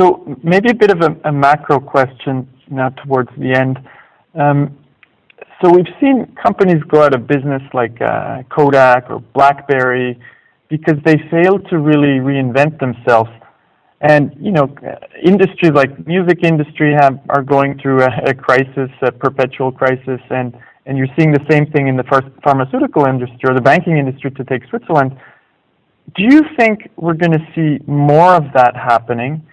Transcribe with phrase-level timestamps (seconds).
[0.00, 3.78] So maybe a bit of a, macro question now towards the end.
[4.34, 4.78] Um,
[5.60, 10.18] so we've seen companies go out of business like uh, Kodak or BlackBerry
[10.70, 13.28] because they failed to really reinvent themselves.
[14.00, 14.74] And you know,
[15.22, 20.56] industries like music industry have are going through a, a crisis, a perpetual crisis, and
[20.86, 22.04] and you're seeing the same thing in the
[22.42, 25.14] pharmaceutical industry or the banking industry to take Switzerland.
[26.16, 29.46] Do you think we're going to see more of that happening?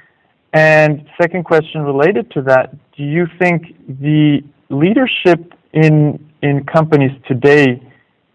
[0.53, 7.81] And second question related to that, do you think the leadership in in companies today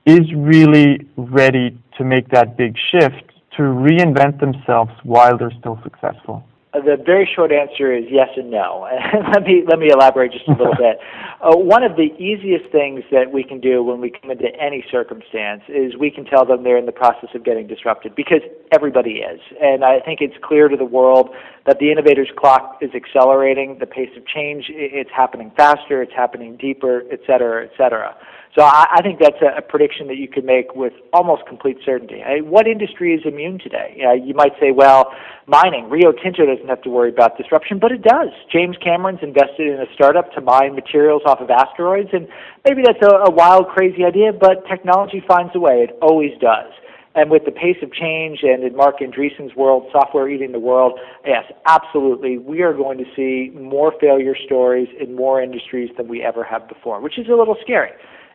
[0.06, 3.24] is really ready to make that big shift
[3.56, 6.44] to reinvent themselves while they're still successful?
[6.72, 8.88] The very short answer is yes and no.
[9.12, 10.98] And let me let me elaborate just a little bit.
[11.42, 14.82] Uh, one of the easiest things that we can do when we come into any
[14.90, 18.40] circumstance is we can tell them they're in the process of getting disrupted because
[18.72, 19.40] everybody is.
[19.60, 21.28] And I think it's clear to the world
[21.66, 26.56] that the innovator's clock is accelerating, the pace of change it's happening faster, it's happening
[26.56, 28.16] deeper, et cetera, et cetera.
[28.56, 31.78] So I, I think that's a, a prediction that you could make with almost complete
[31.84, 32.22] certainty.
[32.22, 34.02] I, what industry is immune today?
[34.04, 35.12] Uh, you might say, well,
[35.46, 35.88] mining.
[35.88, 38.28] Rio Tinto doesn't have to worry about disruption, but it does.
[38.50, 42.28] James Cameron's invested in a startup to mine materials off of asteroids, and
[42.66, 45.86] maybe that's a, a wild, crazy idea, but technology finds a way.
[45.88, 46.72] It always does.
[47.14, 50.98] And with the pace of change and in Marc Andreessen's world, software eating the world,
[51.26, 56.22] yes, absolutely, we are going to see more failure stories in more industries than we
[56.22, 57.90] ever have before, which is a little scary.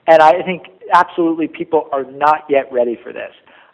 [0.05, 3.31] And I think absolutely people are not yet ready for this.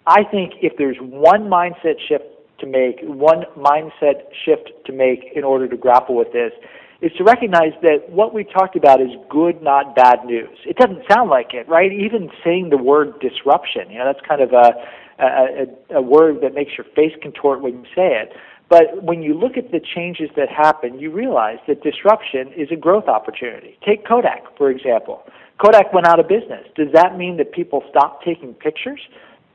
[0.07, 2.25] I think if there's one mindset shift
[2.63, 6.51] to make, one mindset shift to make in order to grapple with this,
[7.01, 10.57] is to recognize that what we talked about is good, not bad news.
[10.65, 11.91] It doesn't sound like it, right?
[11.91, 14.71] Even saying the word disruption, you know, that's kind of a,
[15.19, 18.31] a, a word that makes your face contort when you say it.
[18.69, 22.77] But when you look at the changes that happen, you realize that disruption is a
[22.77, 23.77] growth opportunity.
[23.85, 25.23] Take Kodak, for example.
[25.63, 26.65] Kodak went out of business.
[26.75, 29.01] Does that mean that people stopped taking pictures?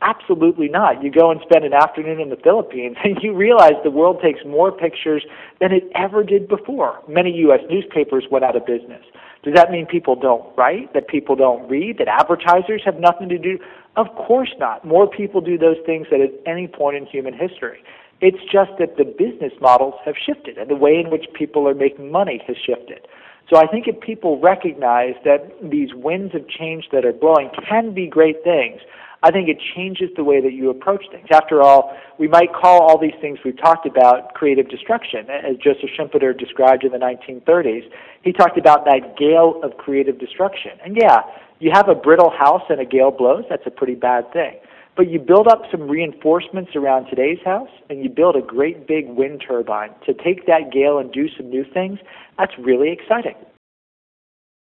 [0.01, 1.03] Absolutely not.
[1.03, 4.41] You go and spend an afternoon in the Philippines and you realize the world takes
[4.47, 5.25] more pictures
[5.61, 7.01] than it ever did before.
[7.09, 7.61] Many U.S.
[7.69, 9.03] newspapers went out of business.
[9.43, 13.39] Does that mean people don't write, that people don't read, that advertisers have nothing to
[13.39, 13.59] do?
[13.97, 14.85] Of course not.
[14.85, 17.83] More people do those things than at any point in human history.
[18.21, 21.75] It's just that the business models have shifted and the way in which people are
[21.75, 23.07] making money has shifted.
[23.51, 27.95] So I think if people recognize that these winds of change that are blowing can
[27.95, 28.81] be great things,
[29.23, 31.27] I think it changes the way that you approach things.
[31.33, 35.91] After all, we might call all these things we've talked about creative destruction, as Joseph
[35.99, 37.91] Schumpeter described in the 1930s.
[38.23, 40.73] He talked about that gale of creative destruction.
[40.85, 41.23] And yeah,
[41.59, 44.55] you have a brittle house and a gale blows, that's a pretty bad thing.
[44.99, 49.07] But you build up some reinforcements around today's house, and you build a great big
[49.09, 52.01] wind turbine to take that gale and do some new things.
[52.37, 53.37] That's really exciting.